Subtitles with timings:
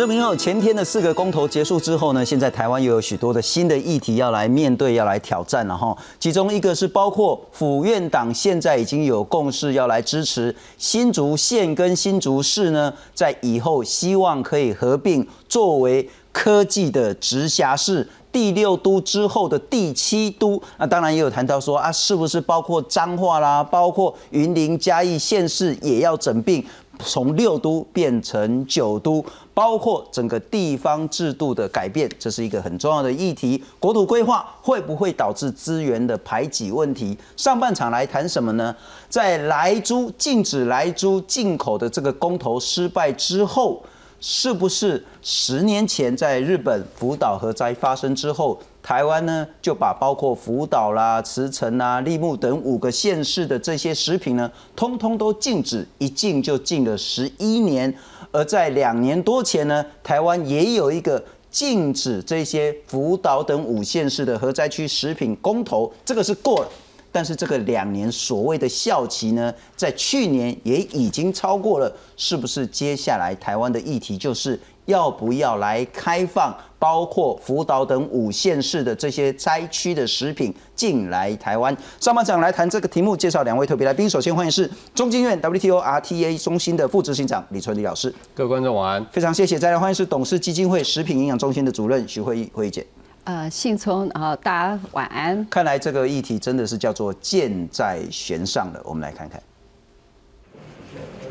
[0.00, 5.94] 这明后前天的四个公投结束之后呢，现在台湾又有许多的新的议题要来面对，要来挑战了哈。
[6.18, 18.08] 其中一个是包括府院党现在已经有共识要来支持新竹县跟新竹市呢，在以后希望可以合并作为科技的直辖市。
[18.32, 26.64] 第六都之后的第七都，那当然也有谈到说啊，是不是包括彰化啦，包括云林嘉义县市也要整并，
[27.04, 33.62] 从六都变成九都，包括整个地方制度的改变，这是一个很重要的议题。
[33.78, 37.16] 国土规划会不会导致资源的排挤问题？
[37.36, 38.74] 上半场来谈什么呢？
[39.08, 43.82] 在来猪禁止来猪进口的这个公投失败之后。
[44.22, 57.94] 是不是十年前在日本福岛核灾发生之后，台湾呢就把包括福岛啦、茨城啦、立木等五个县市的这些食品呢，通通都禁止，一禁就禁了十一年。
[58.32, 66.68] 而在两年多前呢，台湾也有一个禁止这些福岛等五县市的核灾区食品公投，这个是过了。
[67.12, 72.64] 但是这个两年所谓的效期呢，在去年也已经超过了，是不是？
[72.64, 74.56] 接下来台湾的议题就是
[74.90, 81.74] 要不要来开放，包括福岛等五县市的这些灾区的食品进来台湾？
[81.98, 84.08] 上半场来谈这个题目，介绍两位特别来宾。
[84.08, 88.14] 首先欢迎是中经院 WTO RTA 中心的副执行长李春礼老师。
[88.34, 89.58] 各位观众晚安，非常谢谢。
[89.58, 92.86] 再来欢迎是董事基金会食品营养中心的主任徐慧议慧议姐。
[93.24, 95.46] 呃，信聪，然后，大家晚安。
[95.50, 98.80] 看来这个议题真的是叫做箭在弦上了。
[98.82, 99.40] 我们来看看，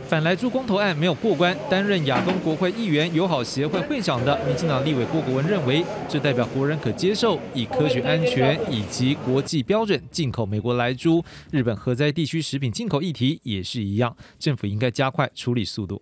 [0.09, 1.55] 反来珠公投案没有过关。
[1.69, 11.23] 担任亚东国会议员友好协会会长的民进党立委郭国文认为，这代表国人可接受以科学安全以及国际标准进口美国来猪。
[11.51, 16.01] 日本核灾地区食品进口议题也是一样，政府应该加快处理速度。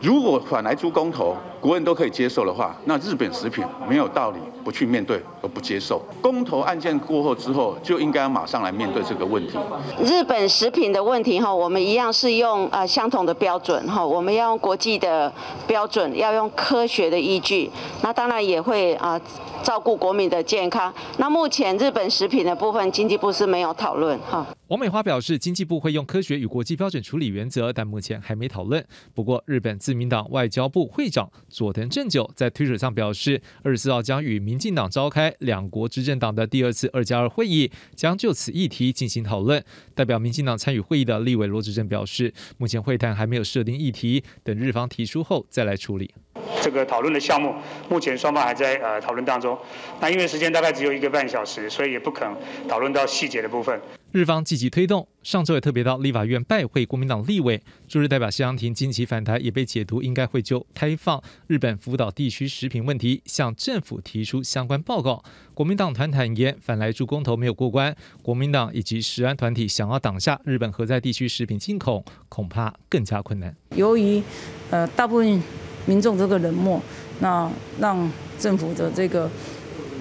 [0.00, 4.38] 如果反来猪公投，国人都可以接受的话，那日本食品没有道理
[4.68, 6.04] 不去面对而不接受。
[6.20, 9.56] 公投案件过后之后，就应该马上来面对这个问题。
[10.04, 15.32] 日本食品的问题哈，我们一样是用呃相同的标准哈，我们要用国际的
[15.66, 17.70] 标准，要用科学的依据。
[18.02, 19.18] 那当然也会啊
[19.62, 20.92] 照顾国民的健康。
[21.16, 24.46] 那目前日本食品的部分，经济部是没有讨论哈。
[24.68, 28.84] 王美花表示，经济部会用科学与国际标准处理原则，但目前还没讨论。
[29.14, 39.64] 不过，日本自民党外交部会长佐藤正久在推特上表示，二十四号将与民民进党召开两国执政党的第二次二加二会议，将就此议题进行讨论。
[39.94, 46.12] 代表民进党参与会议的立委罗志正表示，目前会谈还没有设定议题，等日方提出后再来处理。
[46.60, 47.54] 这个讨论的项目，
[47.88, 49.56] 目前双方还在呃讨论当中。
[50.00, 52.36] 那因为时间大概只有一个半小时，所以也不可能
[52.68, 53.80] 讨论到细节的部分。
[54.12, 57.62] 日方积极推动，上周也特别到立法院拜会国民党立委。
[57.86, 65.22] 驻日代表谢阳廷近期反台，也被解读应该会就开放日本福岛地区食品问题向政府提出相关报告。
[65.54, 73.54] 国民党团坦言，反来助公投没有过关，国民党以及食安团体想要挡下日本核在地区食品进口，恐怕更加困难。
[73.76, 74.22] 由于
[74.70, 75.42] 呃大部分。
[75.86, 76.78] 民众这个冷漠，
[77.20, 79.26] 那让政府的这个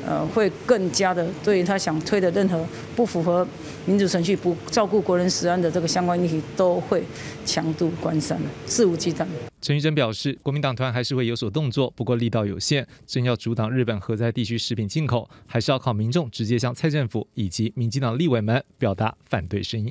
[0.06, 3.47] 呃会更加的对他想推的任何不符合
[3.88, 7.02] 民主程序、不照顾国人食安的这个相关议题，都会
[7.46, 9.25] 强度关山，肆无忌惮。
[9.62, 19.88] 陈玉珍表示，国民党团还是会有所动作，不过力道有限，真要阻挡日本核灾地区食品进口，还是要靠民众直接向蔡政府以及民进党立委们表达反对声音。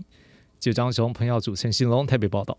[0.61, 2.57] 记者张雄、彭耀祖、陈兴龙台北报道。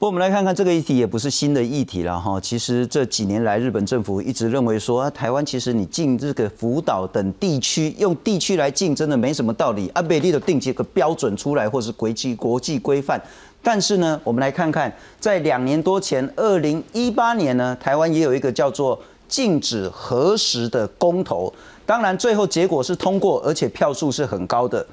[0.00, 2.40] 不，我们来看看这个议题也不是新的议题了哈。
[2.40, 9.90] 其实这几年来，日本政府一直认为说，台湾其实你进这个福岛等地区，用地区来进，真的没什么道理。
[9.92, 13.20] 阿贝利的定几个标准出来，或是国际国际规范。
[13.62, 18.98] 但是呢，我们来看看，在两年多前，二零一八年呢，台湾也有一个叫做
[19.28, 21.52] 禁止核实的公投。
[21.84, 24.86] 当然，最后结果是通过，而且票数是很高的。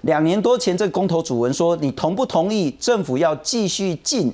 [0.00, 4.32] 两年多前，这个公投主文说，你同不同意政府要继续禁？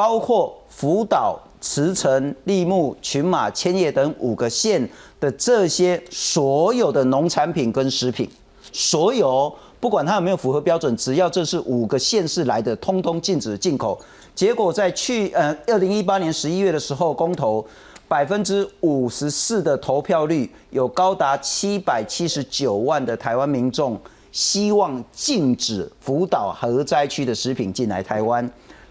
[0.00, 4.88] 包括福岛、茨城、立木、群马、千叶等五个县
[5.20, 8.26] 的这些所有的农产品跟食品，
[8.72, 14.00] 所有不管它有没有符合标准，只要这是五个县市来的，通通禁止进口。
[14.34, 17.62] 结果在去呃二零一八年十一月的时候，公投
[18.08, 24.00] 百分之五十四的投票率，有高达七百七十九万的台湾民众
[24.32, 28.50] 希望禁止福岛核灾区的食品进来台湾。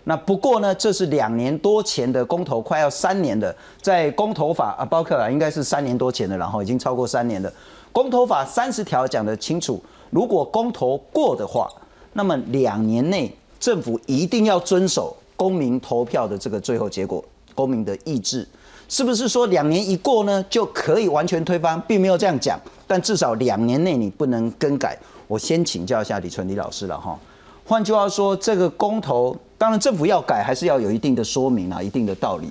[0.09, 7.53] 那不过呢，这是两年多前的公投，快要三年的，在公投法啊，包括啊，应该是三年多前的，然后已经超过三年的
[7.91, 9.79] 公投法三十条讲得清楚，
[10.09, 11.69] 如果公投过的话，
[12.13, 17.23] 那么两年内政府一定要遵守公民投票的这个最后结果，
[17.53, 18.47] 公民的意志。
[18.87, 21.79] 是不是说两年一过呢就可以完全推翻？
[21.81, 24.97] 并没有这样讲，但至少两年内你不能更改。
[25.27, 27.15] 我先请教一下李纯李老师了哈。
[27.63, 32.49] 换句话说，这个公投，当然政府要改还是要有一定的说明啊，一定的道理。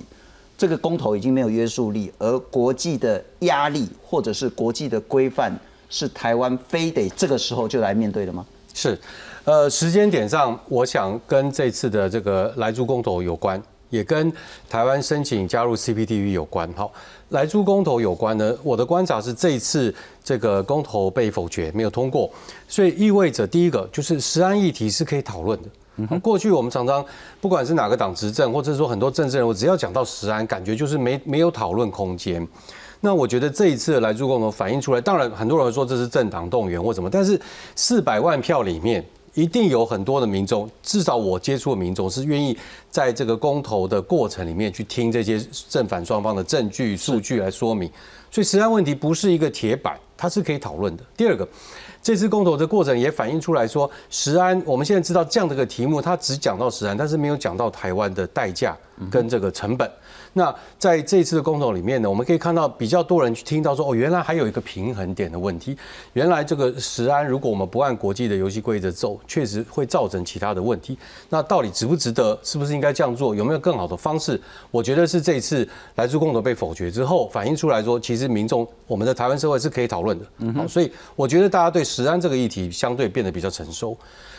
[0.55, 5.57] 这个公投已经没有约束力，而国际的压力或者是国际的规范，
[5.89, 8.45] 是台湾非得这个时候就来面对的吗？
[8.75, 8.99] 是，
[9.45, 13.59] 呃，时间点上，我想跟这次的这个来珠公投有关，
[13.89, 14.31] 也跟
[14.69, 16.71] 台湾申请加入 CPTV 有关。
[16.75, 16.91] 好，
[17.29, 22.29] 来珠公投有关呢，我的观察是这一次这个公投被否决，没有通过，
[22.67, 25.69] 所以意味着第一个就是实案议题是可以讨论的。
[26.21, 27.03] 过去我们常常
[27.41, 32.47] 不管是哪个党执政，或者说很多政治人物，只要讲到实案，感觉就是没没有讨论空间。
[33.01, 37.39] 那我觉得这一次来助共同反映出来，当然很多人说这是政党动员或什么，但是
[37.75, 39.03] 四百万票里面
[39.33, 42.57] 一定有很多的民众，至少我接触的民众是愿意
[42.89, 47.89] 在这个公投的过程里面去听这些正反双方的证据数据来说明，
[48.29, 51.03] 所以实案问题不是一个铁板，它是可以讨论的。
[51.15, 51.47] 第二个。
[52.01, 58.77] 这次公投的过程也反映出来说，石安，我们现在知道这样的一个题目，它只讲到石安，但是没有讲到台湾的代价
[59.11, 59.89] 跟这个成本。
[60.33, 65.75] 那在这次的公投里面呢，我们可以看到比较多人去听到说，哦，原来还有一个平衡点的问题。
[66.13, 70.97] 原来这个食安，如果我们不按国际的游戏规则走，确实会造成其他的问题。
[71.29, 72.37] 那到底值不值得？
[72.43, 73.33] 是不是应该这样做？
[73.33, 74.39] 有没有更好的方式？
[74.71, 80.25] 我觉得是这一次来自公投被否决之后，反映出来说，其实民众我们的台湾社会是可以讨论的。
[80.53, 83.97] 好，所以我觉得大家对食安这个议题相对变得比较成熟。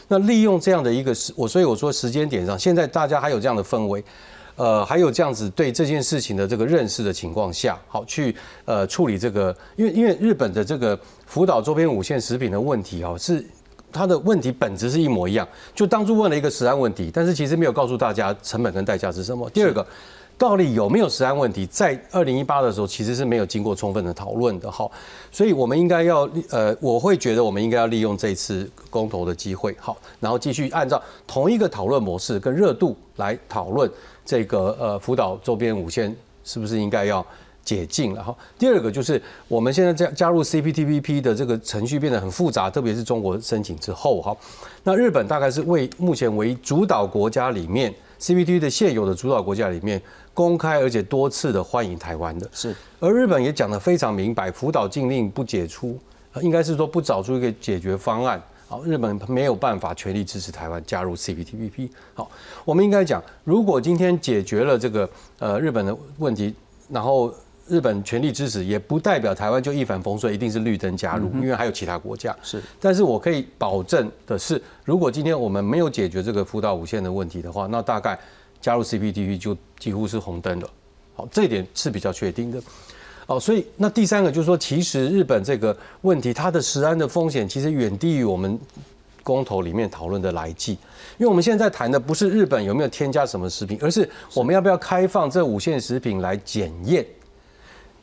[0.09, 4.03] 那利用这样的一个时，我所以我说时间点上，现在大家还有这样的氛围。
[4.57, 13.45] 呃，还有这样子对这件事情的这个认识的情况下，好去呃处理这个，因为因为日本的这个福岛周边五线食品的问题哦，是
[13.93, 19.49] 它的问题本质是一模一样，就当初问了一个食安问题，但是其实没有告诉大家成本跟代价是什么。
[19.51, 19.85] 第二个，
[20.41, 24.91] 到底有没有食安问题，在二零一八的时候其实是没有经过充分的讨论的，哈，
[25.31, 33.91] 所以我们应该要呃，我会觉得我们应该要利用这次公投的机会，好，然后继续按照同一个讨论模式跟热度来讨论。
[34.25, 37.25] 这个呃，福岛周边五线是不是应该要
[37.63, 38.35] 解禁了哈？
[38.59, 44.35] 第二个就是我们现在加加入 CPTPP 的这个程序变得很复杂，特别是中国申请之后哈。
[44.85, 50.01] 那日本大概是为目前为主导国家里面 CPT 的现有的主导国家里面
[50.35, 52.77] 公开而且多次的欢迎台湾的，是。
[52.99, 55.99] 而日本也讲得非常明白，福岛禁令不解除，
[56.43, 58.41] 应该是说不找出一个解决方案。
[58.69, 61.89] 好，日本没有办法全力支持台湾加入 CPTPP。
[62.15, 62.31] 好，
[62.65, 65.09] 我们应该讲，如果今天解决了这个
[65.39, 66.55] 呃日本的问题，
[66.89, 67.35] 然后
[67.71, 72.37] 日本全力支持，也不代表台湾就一帆风顺，一定是绿灯加入，因为还有其他国家。
[72.43, 78.19] 是，但是我可以保证的是，如果今天我们没有解决这个福岛五线的问题的话，那大概
[78.61, 80.69] 加入 CPTPP 就几乎是红灯了。
[81.15, 82.61] 好，这一点是比较确定的。
[83.27, 88.59] 哦，所以那第三个就是说，其实日本这个问题，它的食安的风险其实远低于我们
[89.23, 90.73] 公投里面讨论的来剂，
[91.19, 97.07] 因为我们现在谈的不是日本有没有添加什么食品，而是我们要不要开放这五线食品来检验，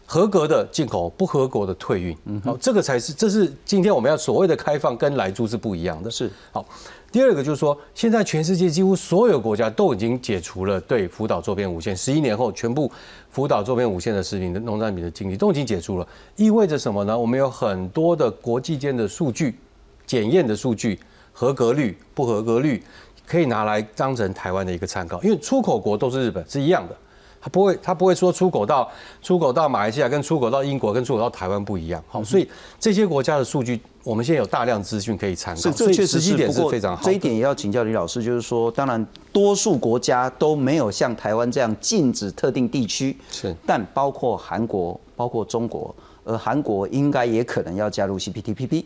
[0.10, 2.18] 合格的进口，不合格的退运。
[2.26, 6.10] 嗯好，这个才是，这是今天我们要所谓的开放，跟来猪是不一样的。
[6.10, 6.66] 是好。
[7.12, 12.90] 第二个就是说，现在全世界几乎所有国家都已经解除了对福岛周边五线，十一年后全部
[13.30, 17.18] 福岛周边五线的食品的农产品的经济都已经解除了，意味着什么呢？
[17.18, 19.58] 我们有很多的国际间的数据
[20.06, 20.98] 检验的数据，
[21.34, 22.82] 合格率、不合格率，
[23.26, 26.96] 可以拿来当成台湾的一个参考，因为出口国都是日本，是一样的。
[27.39, 28.89] 他不会，他不会说出口到
[29.22, 32.03] 出口到马来西亚跟出口到英国跟出口到台湾不一样。
[32.08, 32.48] 好，所以
[32.79, 35.62] 这些国家的数据，我们现在有大量资讯可以参考。
[35.62, 37.03] 是，这确实是不过非常好。
[37.03, 48.86] 这一点也要请教李老师，就是说，当然多数国家都没有像台湾这样禁止特定地区，是，但包括韩国、包括中国，而韩国应该也可能要加入 CPTPP，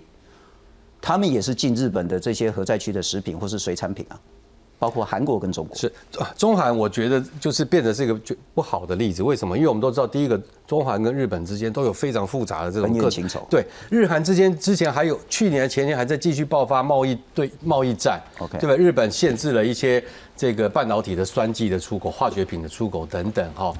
[1.01, 4.19] 他们也是禁日本的这些核灾区的食品或是水产品啊。
[4.81, 5.93] 包括韩国跟中国是
[6.35, 8.19] 中韩，我觉得就是变得是一个
[8.55, 9.21] 不好的例子。
[9.21, 9.55] 为什么？
[9.55, 13.45] 因为我们都知道，第一个，中韩跟日本之间都有非常复杂的这种情仇。
[13.47, 18.19] 对，日韩之间之前还有去年前年还在继续爆发贸易对贸易战。
[18.39, 18.75] OK，对吧？
[18.75, 20.03] 日本限制了一些
[20.35, 23.71] 这个半导体的酸剂的出口、化学品的出口等等，哈。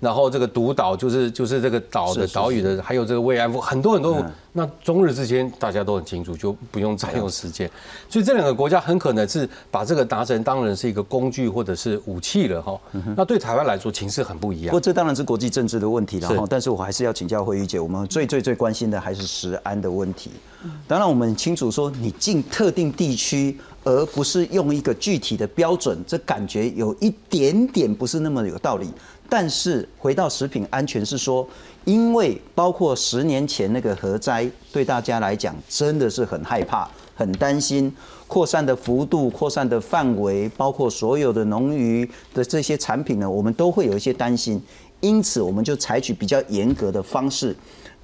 [0.00, 4.24] 然后这个独岛就是就是这个岛的岛屿的，还有这个慰安妇，很多很多。
[4.52, 7.70] 那中日之间大家都很清楚，就不用占用时间。
[8.08, 12.80] 所以这两个国家很可能是把这个达成当然是一个工具或者是武器了哈。
[13.16, 14.66] 那对台湾来说情势很不一样。
[14.66, 16.44] 不过这当然是国际政治的问题了哈。
[16.48, 20.30] 但是我还是要请教慧玉姐，我们最最最关心的还是食安的问题。
[20.88, 23.56] 当然我们清楚说，你进特定地区。
[23.84, 28.86] 而不是用一个具体的标准，这感觉有一点点不是那么有道理。
[29.28, 31.46] 但是回到食品安全是说，
[31.84, 37.94] 因为包括十年前那个核灾，对大家来讲真的是很害怕、很担心，
[38.26, 44.62] 扩散的幅度、扩散的范围，包括所有的农渔的这些产品呢，我们都会有一些担心。
[45.00, 47.54] 因此，我们就采取比较严格的方式。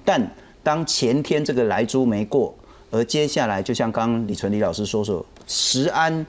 [0.03, 2.53] 但当前天这个来猪没过，
[2.91, 6.25] 而接下来就像刚刚李纯李老师说说，食安。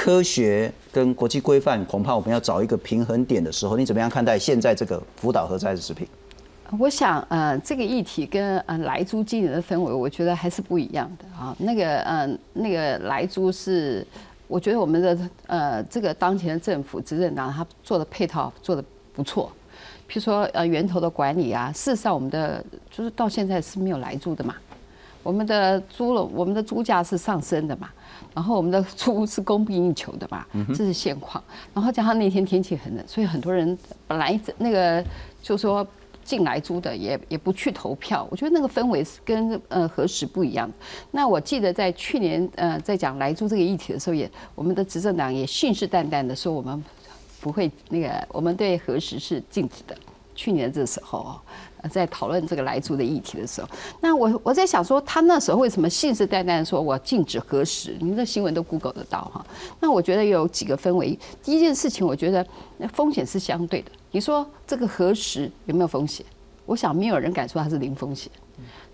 [0.00, 6.08] 科学跟国际规范，恐怕我们要找一个平衡点的时候，你怎么样看待现在这个福岛核灾的食品？
[6.78, 11.54] 我想，呃，这个议题跟呃来猪今年的氛围，我觉得还是不一样的啊。
[11.58, 14.06] 那个，呃，那个来猪是，
[14.48, 19.52] 我觉得我们的呃这个当前的政府执政党他做的配套做的不错，
[20.08, 24.54] 譬如说呃源头的管理啊，事实上我们的就是到现在是没有来猪的嘛，
[25.22, 27.90] 我们的猪了，我们的猪价是上升的嘛。
[28.34, 31.42] 然后我们的猪是供不应求的嘛，这是现况。
[31.74, 35.04] 然后加上那天天气很冷，所以很多人本来那个
[35.42, 35.86] 就说
[36.24, 38.26] 进来租的也也不去投票。
[38.30, 40.70] 我觉得那个氛围是跟呃何时不一样。
[41.10, 46.84] 那我记得在去年呃在讲来租这个议题的时候，也我们的执政党也信誓旦旦的说我们
[47.40, 49.96] 不会那个我们对何时是禁止的。
[50.32, 51.40] 去年这时候哦，
[51.88, 53.68] 在讨论这个来租的议题的时候，
[54.00, 57.96] 那我我在想说，他那时候为什么信誓旦旦说我禁止核实？
[58.00, 59.44] 您的新闻都 Google 得到哈。
[59.78, 61.18] 那我觉得有几个氛围。
[61.42, 62.46] 第一件事情，我觉得
[62.92, 63.90] 风险是相对的。
[64.10, 66.26] 你说这个核实有没有风险？
[66.66, 68.30] 我想没有人敢说它是零风险，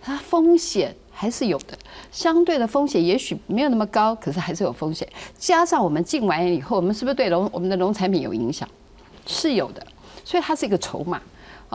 [0.00, 1.76] 它风险还是有的。
[2.10, 5.06] 相对的风险也许没有那么高，可是还是有风险。
[5.36, 8.68] 加上我们进完以后，我们是不是对农我们的农产品有影响？
[9.26, 9.84] 是有的，
[10.24, 11.20] 所以它是一个筹码。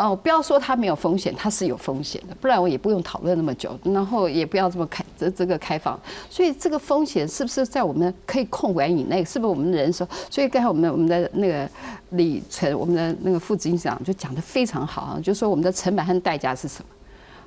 [0.02, 6.00] 哦，不要说它没有风险，它是有风险的，不然我也不用讨论那么久，然后也不要这么开这这个开放。
[6.30, 9.24] 所以这个风险是不是在我们可以控管以内？
[9.24, 10.08] 是不是我们人说？
[10.30, 11.70] 所以刚才我们我们的那个
[12.12, 16.86] 李成，我们的那个副执行长就讲的非常好啊，就说我们的成本和代价是什么？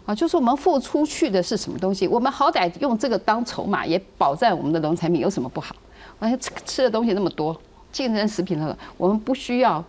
[0.06, 2.06] 啊，就是我们付出去的是什么东西？
[2.06, 5.75] 我们好歹用这个当筹码，也保障我们的农产品有什么不好？
[6.20, 7.58] 而且吃吃的东西那么多，
[7.90, 9.82] 竞争食品的，我们不需要，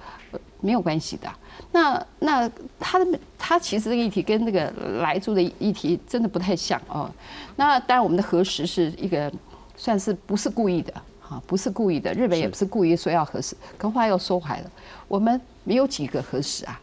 [0.61, 1.29] 没有关系的。
[1.75, 7.11] 那那他的他其实这个议题跟那个来住的议题真的不太像哦。
[7.57, 9.29] 那当然我们的核实是一个
[9.75, 12.13] 算是不是故意的哈，不是故意的。
[12.13, 14.71] 日本也不是故意说要核实，可话又说回来了，
[15.09, 16.79] 我们没有几个核实啊。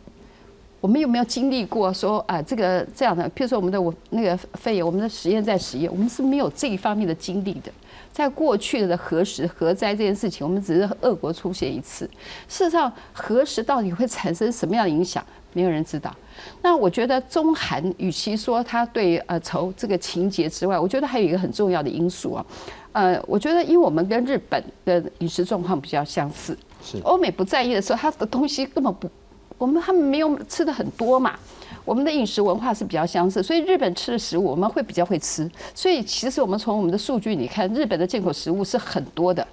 [0.78, 3.24] 我们有没有经历过说啊这个这样的？
[3.30, 7.72] 譬如说我们的我那个肺炎，我们的实验在实验，我们是没有这一方面的经历的。
[8.12, 12.04] 在过去的核实核灾这件事情，我们只是俄国出现一次。
[12.46, 16.14] 事实上，核实到底会产生什么样的影响，没有人知道。
[16.60, 22.44] 那我觉得中韩与其说他对呃仇这个情节之外，我觉得还有一个很重要的因素啊。
[22.92, 29.08] 呃，我觉得因为我们跟日本的饮食状况比较相似，是欧美不在意的时候，他的东西根本不，
[29.56, 31.38] 我们他们没有吃的很多嘛。
[31.84, 35.50] 我们的饮食文化是比较相似，所以日本吃的食物我们会比较会吃。
[35.74, 39.46] 所以其实我们从我们的数据你看，日本的进口食物是很多的，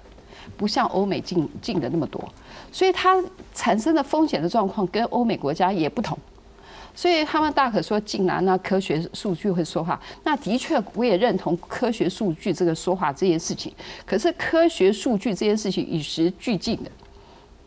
[0.56, 2.22] 不像欧美进进的那么多。
[2.70, 3.22] 所以它
[3.52, 6.16] 产生的风险的状况跟欧美国家也不同。
[6.92, 9.98] 所以他们大可说进来那科学数据会说话。
[10.24, 13.72] 那的确我也认同科学数据这个说话这件事情。
[14.04, 16.90] 可是科学数据这件事情与时俱进的。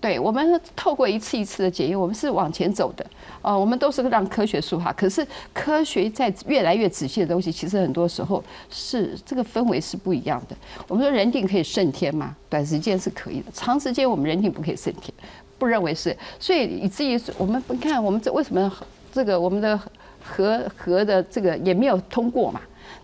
[0.03, 3.05] 对我们透过一次一次的检验，我们是往前走的。
[3.41, 4.91] 哦，我们都是让科学说话。
[4.91, 10.55] 可是科学在越来越仔细的东西，其实很多时候是这个氛围是不一样的。
[10.89, 12.36] 我们说人定可以胜天吗？
[12.50, 15.13] 短时间是可以的，长时间我们人定不可以胜天，
[15.57, 16.13] 不认为是。
[16.38, 18.69] 所以以至于我们你看，我们这为什么
[19.10, 19.79] 这个我们的
[20.22, 22.60] 核核的这个也没有通过嘛？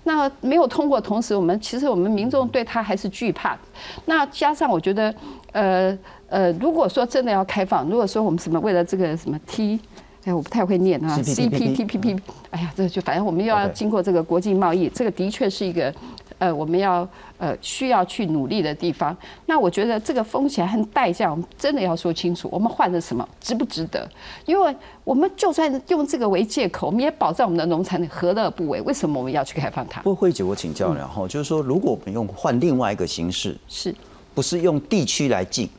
[0.10, 3.58] 那没有通过，同时我们其实我们民众对他还是惧怕。
[4.06, 5.14] 那加上我觉得，
[5.52, 5.98] 呃。
[6.32, 9.80] 呃，如果说真的要开放，如果说我们什么为了这个什么 T，
[10.26, 12.20] 哎，我不太会念啊，CPTPP，
[12.52, 15.92] 哎呀，这就反正我们又要经过这个国际贸易，这个的确是一个
[16.40, 19.16] 呃我们要呃需要去努力的地方。
[19.46, 24.10] 那我觉得这个风险和代价，我们真的要说清楚，我们换的什么值不值得？
[24.46, 28.82] 因为我们就算用这个为借口，我们也保障我们的农产品，何乐而不为？
[28.82, 30.02] 为什么我们要去开放它？
[30.02, 33.94] 不过慧姐，我请教了哈，就是说，如果我们用换另外一个形式，是
[34.34, 35.70] 不是用地区来进？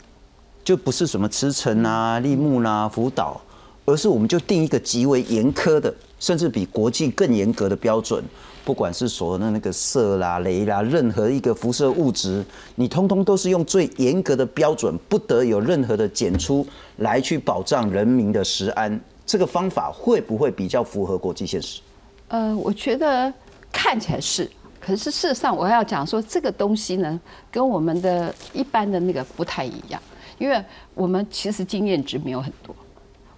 [0.62, 3.40] 就不是什么慈城啊、立木啦、福岛，
[3.87, 8.23] 而是我们就定一个极为严苛的，甚至比国际更严格的标准。
[8.71, 12.45] 不管是所谓的那个色啦、雷啦，任何一个辐射物质，
[12.77, 16.65] 你通通都是用最严格的标准，不得有任何的检出
[16.99, 19.00] 来去保障人民的食安。
[19.27, 21.81] 这个方法会不会比较符合国际现实？
[22.29, 23.33] 呃，我觉得
[23.73, 24.49] 看起来是，
[24.79, 30.00] 可是事实上我要讲说，这个东西呢，跟我们的一般的那个不太一样。
[30.39, 32.73] 因为我们其实经验值没有很多，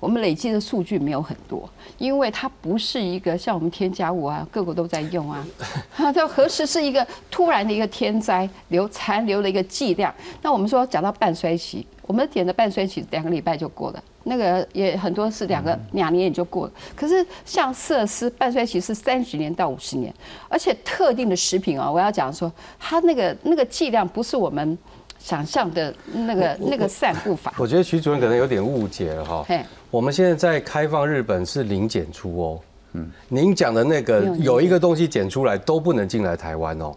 [0.03, 5.47] 我们累积的数据没有很多，因为它不是一个像我们添加物啊，各国都在用啊。
[5.95, 10.13] 它这何时是一个突然的一个天灾留残留的一个剂量？
[10.43, 16.73] 那我们说讲到半衰期，我们点的半衰期两个礼拜就过了，那个也很多是两个两年也就过了。
[16.97, 20.13] 可是像设施半衰期是三十年到五十年，
[20.49, 24.77] 而且特定的食品啊，我要讲说它那个那个剂量不是我们。
[25.23, 29.47] 想象的那个那个散步法，我觉得徐主任可能有点误解了哈。
[29.89, 32.61] 我们现在在开放日本是零检出哦。
[32.95, 36.93] 嗯，您讲的那个有一个东西检出来都不能进来台湾哦。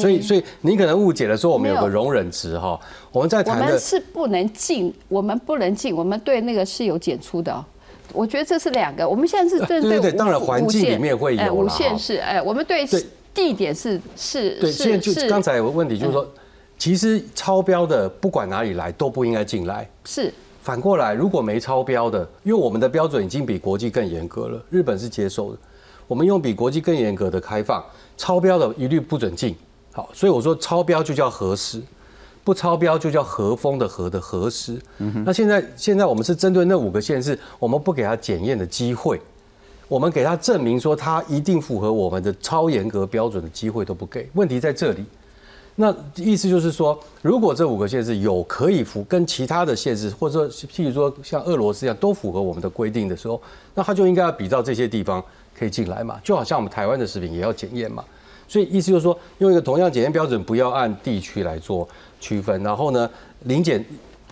[0.00, 2.80] 所以所以您可能误解了，说我们有个容忍值哈。
[3.12, 7.64] 我们在谈的是不能进，我们不能进，我们对那个是有检出的。
[8.12, 9.06] 我觉得这是两个。
[9.06, 12.86] 我们现在是针对对当然环境里面会有无限是哎，我们对
[13.34, 14.72] 地点是是对。
[14.72, 16.26] 现在就刚才有个问题就是说。
[16.78, 19.88] 其实超标的不管哪里来都不应该进来。
[20.04, 25.58] 是反过来，如果没超标的，因为我们的标准已经比国际更严格了，日本是接受的。
[26.06, 27.84] 我们用比国际更严格的开放，
[28.16, 29.56] 超标的一律不准进。
[29.92, 31.80] 好，所以我说超标就叫核实，
[32.44, 34.76] 不超标就叫和风的和的核实。
[35.24, 39.20] 那现在现在我们是针对那五个县市，我们不给他检验的机会，
[39.88, 44.28] 我们给他证明说他一定符合我们的超严格标准的机会都不给。
[44.34, 45.04] 问题在这里。
[45.78, 53.40] 那意思就是说，如果这五个限制有可以符跟其他的限制，或者说譬如说像俄罗斯一样都符合我们的规定的时候，
[53.74, 55.22] 那他就应该要比照这些地方
[55.56, 58.02] 可以进来嘛，就好像我们台湾的食品也要检验嘛。
[58.48, 61.86] 所以意思就是说，用一个同样检验标准，不要按地区来做
[62.20, 63.10] 区分，然后呢，
[63.42, 63.84] 零检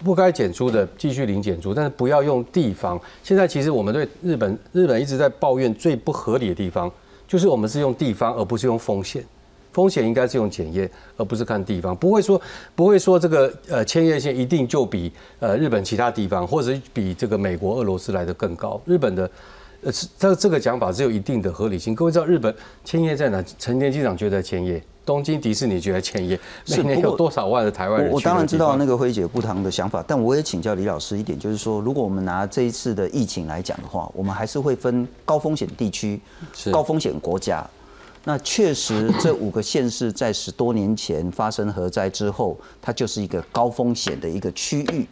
[0.03, 2.99] 不该检出的继续零检出，但是不要用地方。
[3.23, 6.91] 现在其实我们对日本日本一直在抱怨最不合理的地方，
[7.29, 9.23] 就是我们是用地方而不是用风险。
[9.75, 11.95] 风险应该是用检验，而不是看地方。
[11.95, 12.41] 不会说，
[12.77, 18.81] 不会说这个呃千叶县一定就比呃日本其他地方，或者比这个美国、俄罗斯来的更高。
[18.87, 19.29] 日本的
[19.83, 21.95] 呃，这这个讲法只有一定的合理性。
[21.95, 23.45] 各位知道日本千叶在哪？
[23.59, 26.39] 成田机场就在千叶，东京迪士尼就在千叶。
[26.69, 28.11] 每年有多少万的台湾人？
[28.11, 36.19] 我当然知道那个辉姐不同的想法，但我也请教李老师一点，就是说，如果我们拿这一次的疫情来讲的话，我们还是会分高风险地区、
[36.71, 37.69] 高风险国家。
[38.27, 45.07] 那确实，这五个县市在十多年前发生核灾之后，它就是一个高风险的一个区域。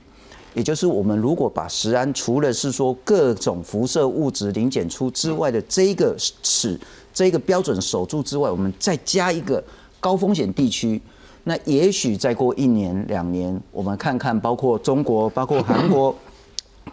[0.54, 6.78] 也就是我们如果把石安除了是说各种辐射物质零检出之外的这一个尺、
[7.12, 9.62] 这个标准守住之外，我们再加一个
[10.00, 11.00] 高风险地区，
[11.44, 16.14] 那也许再过一年两年，我们看看包括中国、包括韩国。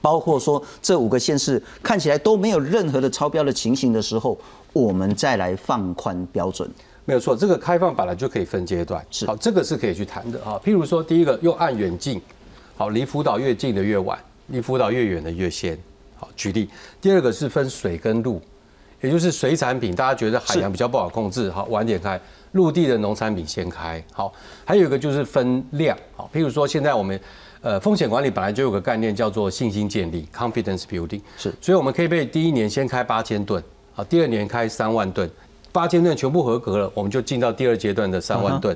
[0.02, 4.38] 包括说这五个县市看起来都没有任何的超标的情形的时候，
[4.74, 6.70] 我们再来放宽标准，
[7.06, 7.36] 没有错。
[7.36, 10.60] 这个开放本来就可以分阶段，是好，这个是可以去谈的啊。
[10.64, 12.22] 譬如说，第一个用按远近，
[12.78, 15.78] 好，离福岛越近的越晚，离福岛越远的越先。
[16.16, 16.70] 好，举例。
[17.02, 18.42] 第二个是分水跟陆，
[19.02, 22.18] 也就是水产品，大家觉得海洋比较不好控制，好，晚点开；
[22.52, 24.04] 陆地的农产品先开。
[24.12, 24.32] 好，
[24.66, 27.20] 还有一个就是分量，好，譬如说现在我们。
[27.62, 33.62] 呃，风险管理本来就有个概念叫做信心建立 （confidence building），是，所以我们可以被第一年先开八千吨，
[34.00, 35.30] 好，第二年开三万吨，
[35.74, 38.74] 八千吨全部合格了，我们就进到第二阶段的三万吨，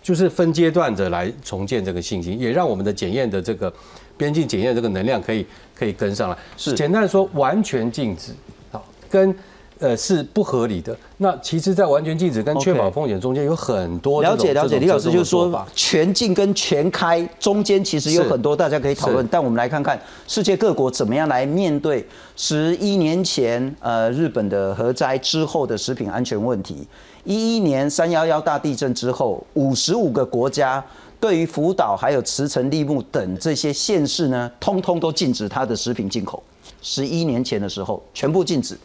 [0.00, 3.72] 就是分阶段的来重建这个信心，也让我们的检验的这个
[4.16, 6.38] 边境检验这个能量可以可以跟上来。
[6.56, 8.30] 是，简单的说，完全禁止，
[8.70, 9.34] 好，跟。
[9.80, 10.94] 呃，是不合理的。
[11.16, 14.78] 那其实，在完全禁止跟确保风险中间有很多了解了解。
[14.78, 19.26] 李老师就是说，全禁跟全开中间其实有很多大家可以讨论。
[19.28, 26.86] 但我们来看看世界各国怎么样来面对十一年前呃日本的核灾之后的食品安全问题。
[27.24, 30.84] 一一年三幺幺大地震之后，五十五个国家
[31.18, 36.42] 对于福岛还有茨城、立木等这些县市呢，通通都禁止它的食品进口。
[36.82, 38.76] 十一年前的时候，全部禁止。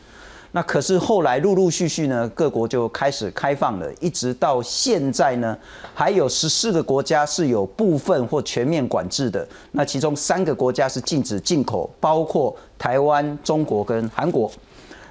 [0.55, 5.57] 那可是后来陆陆续续呢，各国就开始开放了，一直到现在呢，
[5.93, 9.45] 还有十四个国家是有部分或全面管制的。
[9.73, 14.49] 那其中三个国家是禁止进口，包括台湾、中国跟韩国。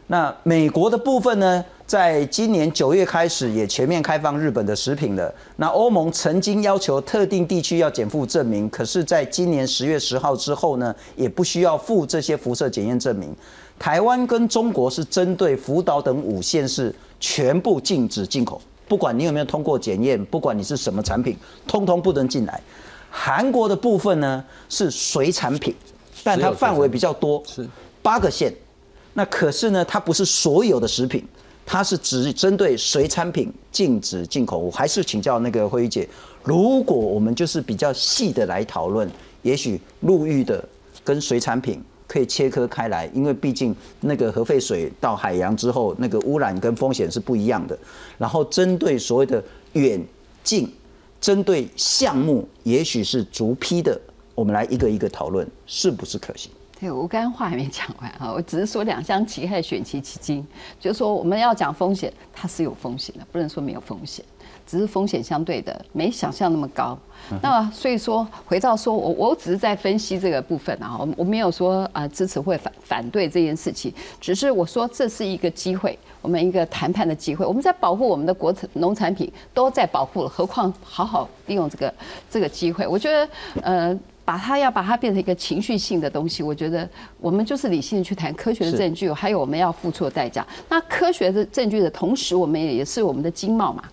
[0.07, 5.35] 那美国的部分呢，在今年九月开始也全面开放日本的食品了。
[5.57, 13.37] 那欧盟曾经要求特定地区要减负证明，可是在今年十月十号之后呢，也不需要付这些辐射检验证明。
[13.85, 22.59] 台湾跟中国是针对福岛等五县市全部禁止进口，不管你有没有通过检验，不管你是什么产品，通通不能进来。
[23.11, 25.75] 韩国的部分呢是水产品，
[26.23, 27.69] 但它范围比较多，是
[28.01, 28.51] 八个县。
[29.13, 31.23] 那可是呢，它不是所有的食品，
[31.67, 34.57] 它是只针对水产品禁止进口。
[34.57, 36.09] 我还是请教那个辉姐，
[36.43, 39.07] 如果我们就是比较细的来讨论，
[39.43, 40.67] 也许陆域的
[41.05, 41.85] 跟水产品。
[42.07, 47.79] 可以切割开来，因为毕竟那个核废水到海洋之后，那个污染跟风险是不一样的。
[48.19, 50.03] 然后针对所谓的远
[50.43, 50.73] 近，
[51.21, 54.01] 针对项目，也许是逐批的，
[54.35, 56.51] 我们来一个一个讨论是不是可行。
[56.79, 60.47] 对，我刚刚话还没讲完啊，我只是说两相其害，选其其精，
[60.79, 64.25] 就是说我们要讲风险，它是有风险的，不能说没有风险。
[64.67, 66.99] 只是风险相对的没想象那么高，
[67.43, 81.95] 那么所以说回到说我我只是在分析这个部分啊，我我没有说啊支持或反反对这件事情，只是我说这是一个机会，我们一个谈判的机会，我们在保护我们的国产农产品都在保护了，何况好好利用这个
[82.31, 83.29] 这个机会，我觉得
[83.63, 86.89] 呃把它要把它变成一个情绪性的东西，我觉得
[87.21, 90.47] 我们就是理性的去谈科学的证据，还有我们要付出的代价。
[90.69, 93.85] 那科学的证据的同时，我们也是我们的经贸嘛。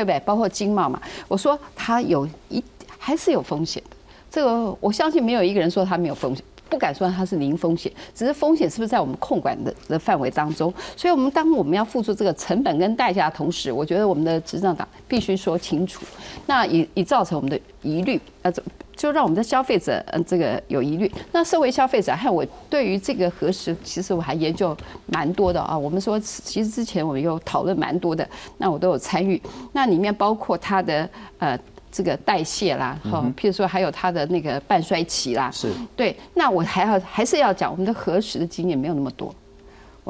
[0.00, 0.18] 对不对？
[0.20, 2.62] 包括经贸嘛，我说它有一
[2.98, 3.82] 还是有风险。
[4.30, 10.72] 这个我相信没有一个人说它没有风险，不敢说它是零风险，只是风险是不是在我们控管的的范围当中？
[10.96, 16.06] 所以，我们当我们要付出这个成本跟代价的同时，我觉得我们的执政党必须说清楚，
[16.46, 18.64] 那也也造成我们的疑虑，那怎，
[19.00, 21.10] 就让我们的消费者嗯这个有疑虑。
[21.32, 25.76] 那身为消费者，还有我对于这个核实，其实我还研究蛮多的啊。
[25.76, 29.40] 我们说其实之前我们有讨论蛮多的，那我都有参与。
[29.72, 31.08] 那里面包括它的
[31.38, 31.58] 呃
[31.90, 36.14] 这个代谢啦，哈，譬如说还有它的那个半衰期啦，是对。
[36.34, 39.34] 那我还要还是要讲，我们的核实的经验没有那么多。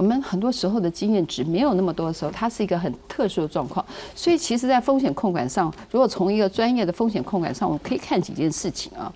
[0.00, 3.84] 我们很多时候的经验值没有那么多的时候，它是一个很特殊的状况。
[4.14, 9.12] 所以，其实，在风险控管上，如果从一个专业的风险控管上，我可以看几件事情啊。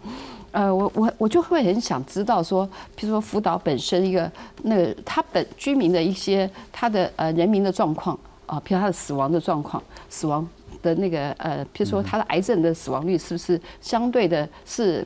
[0.52, 4.30] 呃，我我我就会很想知道说，比如说福岛本身一个
[4.62, 10.46] 那个他本居民的一些他的呃人民的状况啊，譬如他的死亡的状况，死亡
[10.82, 15.02] 的那个呃，譬如说他的癌症的死亡率是不是相对的是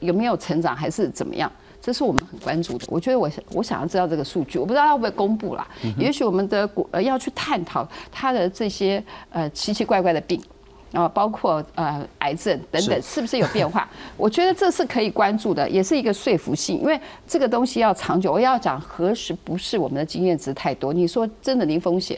[0.00, 1.50] 有没有成长还是怎么样？
[1.82, 2.86] 这是我们很关注的。
[2.88, 5.66] 我觉得我我想要知道这个数据，我不知道它会不会公布啦。
[5.98, 10.40] 也许我们的国呃要去探讨它的这些呃奇奇怪怪的病
[10.92, 13.88] 啊，包括呃癌症等等，是不是有变化？
[14.16, 18.30] 我觉得这是可以关注的，也是一个说服性，因为这个东西要长久。
[18.30, 20.92] 我要讲何时不是我们的经验值太多？
[20.92, 22.16] 你说真的零风险，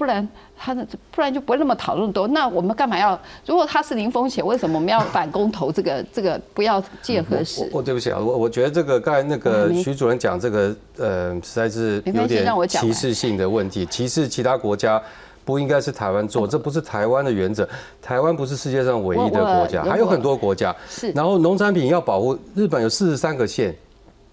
[0.00, 0.26] 不然。
[0.62, 2.28] 他的不然就不会那么讨论多。
[2.28, 3.18] 那我们干嘛要？
[3.46, 5.72] 如果他是零风险，为什么我们要反公投？
[5.72, 7.66] 这个 这个不要借核实。
[7.72, 13.86] 我对不起啊，我我觉得这个刚才那个徐主任讲这个，呃，实在是有点歧视性的问题。
[13.86, 15.00] 歧视其他国家
[15.46, 17.66] 不应该是台湾做，这不是台湾的原则。
[18.02, 20.76] 台湾不是世界上唯一的国家，还有很多国家。
[20.90, 21.10] 是。
[21.12, 23.74] 然后农产品要保护，日本有四十三个县，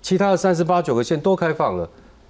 [0.01, 1.89] 其他的三十八九个县都开放了。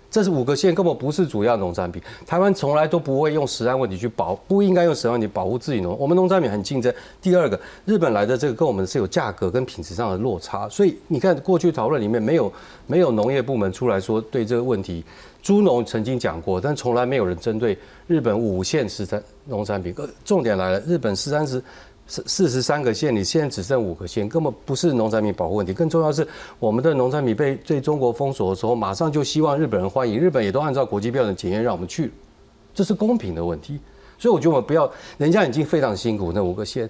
[0.10, 5.98] 这是五个县根本不是主要农产品，台湾从来都不会用食安问题去保，不应该用食安问题保护自己农。
[6.00, 6.94] 我们农产品很竞争。
[7.22, 12.52] 第二个，日本来的这个跟我们是有价格跟品质上的落差，所以你看过去讨论里面没有
[12.86, 15.04] 没有农业部门出来说对这个问题。
[15.44, 19.96] 猪农曾经讲过，但从来没有人针对日本五县十三农产品。
[20.26, 21.62] 重点来了，日本十三十。
[22.08, 25.74] 四四十三个县，你现在只剩五个县，根本不是农产品保护问题。
[25.74, 26.26] 更重要是，
[26.58, 32.12] 我们的农产品被对中国封锁的时候，马上就希望日本人欢迎，日本也都按照国际标准检验让我们去，
[32.74, 33.78] 这是公平的问题。
[34.18, 36.90] 所以我觉得我们不要，人家已经非常辛苦那五个县，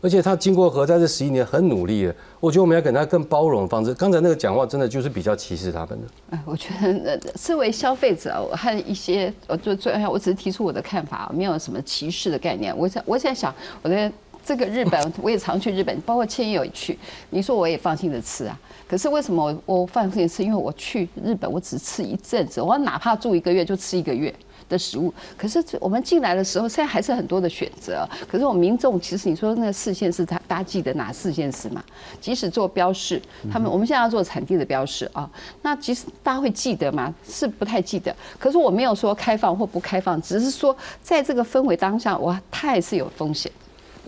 [0.00, 3.94] 而且他经过核在这十一年很努力了，我觉得我们要给他更包容的方式。
[3.94, 6.06] 刚才那个讲话真的就是比较歧视他们的。
[6.30, 12.76] 哎，我觉得身为消费者，我和一些我就最我只是提出我的看法，没有什么歧视的概念。
[12.76, 14.12] 我在我在想，我在。
[14.48, 16.98] 这个日本 我也常去日本，包括千也有去。
[17.28, 18.58] 你说我也放心的吃啊？
[18.88, 20.42] 可是为什么我我放心的吃？
[20.42, 24.34] 因为我去日本，我只吃一阵子，我哪怕住一个月就吃一个月
[24.66, 25.12] 的食物。
[25.36, 28.08] 可是我们进来的时候，现在还是很多的选择。
[28.26, 31.84] 可是我们民众其实你说那个四线是他大家记得哪四线是嘛？
[32.18, 33.20] 即使做标示，
[33.52, 35.30] 他们我们现在要做产地的标示啊，
[35.60, 37.14] 那即使大家会记得吗？
[37.28, 38.16] 是不太记得。
[38.38, 43.52] 可是我没有说开放或不开放，只是说在这个氛围当下，哇它还是有风险。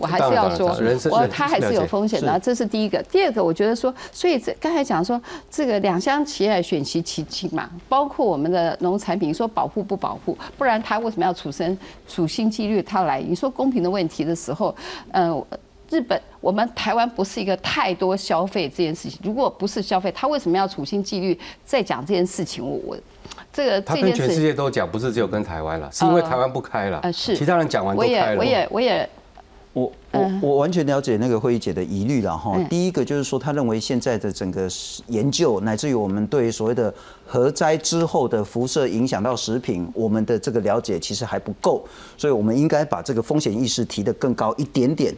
[0.01, 0.67] 我还是要说，
[1.11, 3.01] 我它还是有风险的，这是第一个。
[3.03, 13.21] 第二个，我觉得说，所以这刚才讲说，这个两厢企业选其其轻嘛，包括我们的农产品，说保护不保护，不然它为什么要处身处心积虑它来？
[13.21, 14.75] 你说公平的问题的时候，
[15.11, 15.45] 嗯，
[15.89, 22.65] 日本我们台湾不是一个太多消费这件事情，如果不是消费，他为什么要处心积虑在讲这件事情？
[22.65, 22.97] 我我
[23.53, 28.37] 这个他跟全世界都讲，不是只有跟台湾了，是因为台湾不开了，呃是，其他人讲完都开了。
[28.37, 29.09] 我也我也我也。
[30.11, 32.57] 我我我完全了解那个会议姐的疑虑了哈。
[32.69, 34.69] 第一个就是说，他认为现在的整个
[35.07, 36.93] 研究，乃至于我们对所谓的
[37.25, 41.85] 核灾之后的辐射影响到食品，我们的这个了解其实还不够，
[42.17, 45.15] 所以我们应该把这个风险意识提得更高一点点。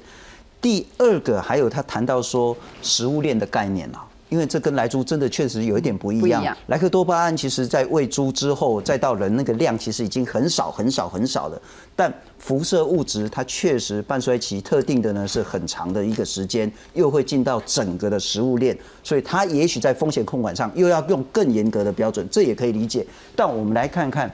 [0.62, 4.06] 第二个，还有他谈到说食物链的概念啊。
[4.30, 6.44] 因为这跟来猪真的确实有一点不一样。
[6.66, 11.62] 莱克多巴胺其实在喂猪之后，再到人那个量其实已经很少很少很少了，
[11.96, 12.12] 但
[12.44, 23.08] 辐射物质它确实半衰期特定的呢是很长的一个时间，又会进到整个的食物链，所以它也许在风险控管上又要用更严格的标准，这也可以理解。
[23.34, 24.30] 但我们来看看。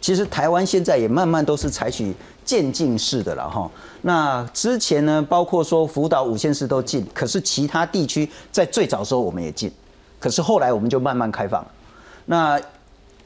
[0.00, 2.12] 其实台湾现在也慢慢都是采取
[2.44, 3.70] 渐进式的了哈。
[4.00, 9.70] 那之前呢，包括说福岛五县市都禁，可是其他地区在最早时候我们也禁，
[10.18, 11.64] 可是后来我们就慢慢开放。
[12.24, 12.60] 那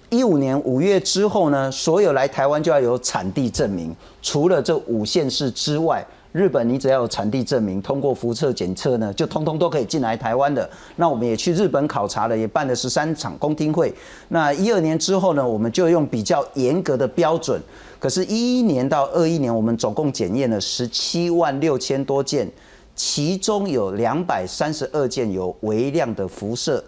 [0.09, 6.07] 一五年五月之后呢，所有来台湾就要有产地证明，除了这五县市之外。
[6.33, 10.69] 日本，你只要有产地证明，通过辐射检测呢，就通通都可以进来台湾的。
[10.97, 13.91] 那我们也去日本考察了，也办了十三场公听会。
[14.29, 17.59] 那一二年之后呢，我们就用比较严格的标准。
[17.99, 22.47] 可是，一一年到二一年，我们总共检验了十七万六千多件，
[22.95, 26.85] 其中有两百三十二件有微量的辐射，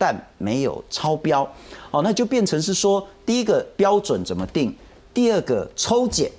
[0.00, 1.46] 但没有超标。
[1.90, 4.74] 好，那就变成是说，第一个标准怎么定？
[5.12, 6.32] 第二个抽检。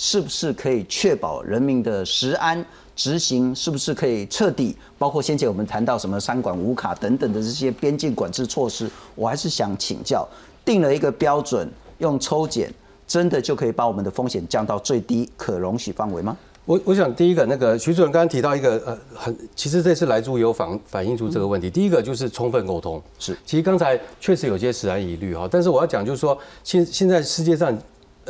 [0.00, 3.52] 是不是可以确保人民的食安执行？
[3.52, 4.76] 是不是可以彻底？
[4.96, 10.24] 包括先前我们谈到什么三管五卡等等的这些边境管制措施，我还是想请教，
[10.64, 11.68] 定了一个标准，
[11.98, 12.72] 用抽检，
[13.08, 16.36] 真的就可以把我们的风险降到最低可容许范围吗？
[16.68, 21.70] 我我想第一个，那个徐主任刚刚提到一个呃，很其实这次来住有反反映出这个问题。
[21.70, 27.76] 第一个就是充分沟通，是，其实刚才确实有些使然疑虑哈，但是我要讲就是说，现现在世界上。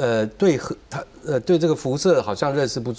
[0.00, 2.94] 呃，对核它呃对这个辐射好像认识不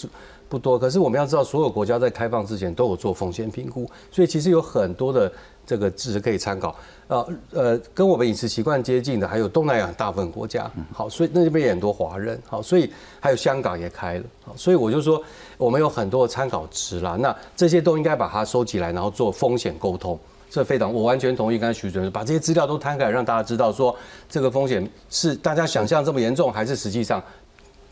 [0.49, 5.31] 不多，可是我们要知道，所有国家在开放之前都有做风险评估，所以其实有很多的
[5.65, 6.75] 这个值可以参考。
[7.07, 15.21] 呃呃，跟我们饮食习惯接近的还有东南亚大部分国家，好，所以那边也很多华人，好，所以还有香港也开了，好，所以我就说
[15.57, 20.19] 我们有很多的参考值啦，那这些都应该把它收集来，然后做风险沟通。
[20.51, 23.95] 这非常，我完全同意刚才徐主任把这些资料都摊开，让大家知道说
[24.27, 27.23] 这个风险是大家想象这么严重，还是实际上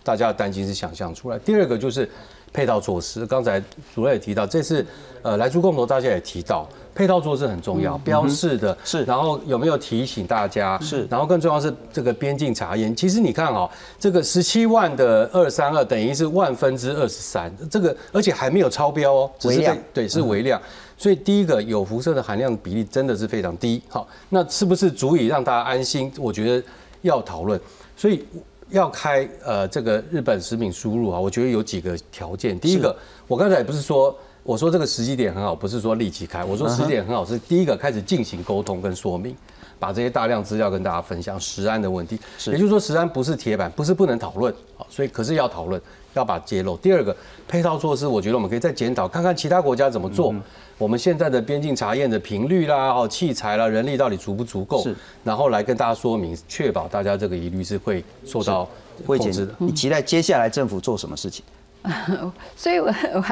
[0.04, 1.38] 大家的担心是想象出来。
[1.38, 2.10] 第二个就是
[2.54, 3.62] 配套措施，刚才
[3.94, 4.86] 主任也提到，这次
[5.22, 12.96] 呃来猪共投大家也提到配套措施很重要，标示的是，然后有没有提醒大家是，然后更重要是这个边境查验。
[12.96, 20.60] 其实你看哦，这个十七万的二三二等于是万分之二十三，这个而且还没有超标哦，微量对是微量。
[20.98, 26.12] 所以第一个有辐射的含量比例真的是非常低，好，那是不是足以让大家安心？
[26.18, 26.68] 我觉得
[27.04, 27.60] 要讨论。
[27.96, 28.26] 所以
[28.70, 32.60] 要开呃这个日本食品输入啊，我觉得有几个条件。
[32.60, 32.96] 第一个，
[33.28, 39.36] 我刚才也不是说我说这个时机点很好，不是说立即开，我说时机点很好是第一个开始进行沟通跟说明，
[39.80, 42.20] 把这些大量资料跟大家分享食安的问题。
[42.48, 45.82] 也就是说食安不是铁板，不是不能讨论，啊，所以可是要讨论，
[46.18, 46.76] 要把揭露。
[46.78, 47.16] 第二个
[47.48, 50.34] 配套措施，我觉得我们可以再检讨看看其他国家怎么做。
[50.78, 54.84] 我们现在的边境查验的频率啦、哦器材啦、人力到底足不足够？
[54.84, 58.68] 是，然后来跟大家说明，确保大家这个疑虑是会受到
[59.06, 59.56] 控制的。
[59.58, 61.44] 你期待接下来政府做什么事情？
[62.56, 63.24] 所以，我我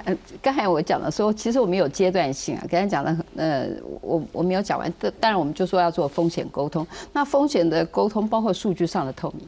[0.41, 2.63] 刚才我讲的说，其实我们有阶段性啊。
[2.69, 3.67] 刚才讲的，呃，
[4.01, 4.91] 我我没有讲完。
[5.19, 6.87] 当然，我们就说要做风险沟通。
[7.11, 9.45] 那风险的沟通包括数据上的透明。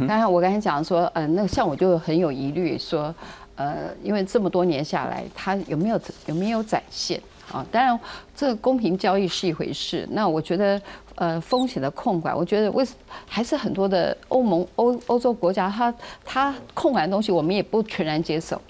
[0.00, 3.14] 刚才我刚才讲说，嗯，那像我就很有疑虑，说，
[3.56, 7.20] 呃，因为这么多年下来，它有没有有没有展现？
[7.52, 7.98] 啊，当然，
[8.34, 10.08] 这公平交易是一回事。
[10.12, 10.80] 那我觉得，
[11.16, 12.84] 呃，风险的控管，我觉得为
[13.26, 15.94] 还是很多的欧盟、欧欧洲国家，它
[16.24, 18.60] 它控管的东西，我们也不全然接受。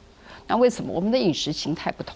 [0.48, 0.92] 那为什么？
[0.92, 2.14] 我们的饮食形态不同，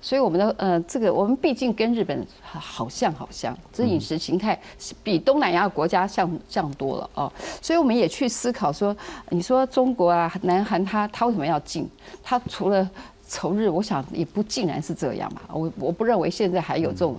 [0.00, 4.58] 所以我们的呃，这个我们毕竟跟日本好像好像，这饮食形态
[5.02, 7.32] 比东南亚国家像像多了哦。
[7.60, 8.96] 所以我们也去思考说，
[9.30, 11.88] 你说中国啊、南韩，它它为什么要进？
[12.22, 12.88] 它除了
[13.26, 15.42] 仇日，我想也不尽然是这样吧。
[15.52, 17.16] 我我不认为现在还有这种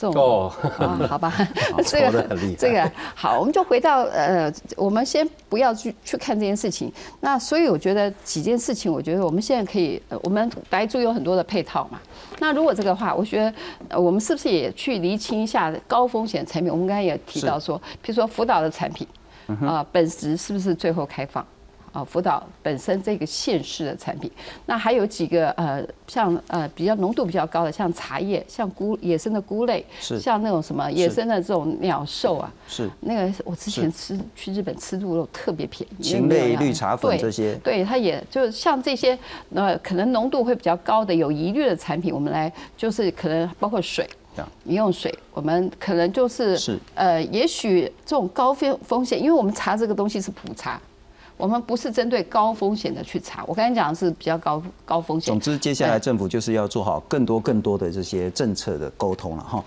[0.00, 1.34] 这种啊，好吧，
[1.84, 6.92] 这个这个好，我们就回到呃，我们先不要去去看这件事情。
[7.18, 11.98] 那所以我觉得几件事情，我觉得我们现在可以，我们白猪有很多的配套嘛。
[12.38, 16.70] 那如果这个话，我觉得我们是不是也去厘清一下高风险产品？
[16.70, 19.04] 我们刚才也提到说，比如说辅导的产品
[19.66, 21.44] 啊，本质是不是最后开放？
[21.92, 24.30] 啊，辅导本身这个县市的产品，
[24.66, 39.18] 那还有几个呃，像呃比较浓度比较高的，像茶叶，像菇野生的菇类，是像那种什么野生的这种鸟兽啊，是那个我之前吃去日本吃鹿肉特别便宜，禽类绿茶粉这些，对它也就像这些
[39.54, 44.08] 呃可能浓度会比较高的有疑虑的产品，我们来就是可能包括水，
[44.64, 50.80] 饮用水，我们可能就是是呃也许这种高风风险，因为我们查这个东西是普查。
[51.38, 53.44] 我们不是针对高风险的去查。
[53.46, 55.32] 我刚才讲的是比较高高风险。
[55.32, 59.64] 总之，接下来政府就是要做好更多更多的这些政策的沟通了哈。